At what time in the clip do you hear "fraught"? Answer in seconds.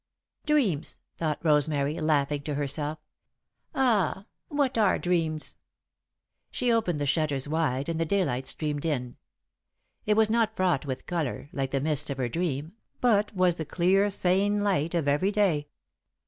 10.55-10.87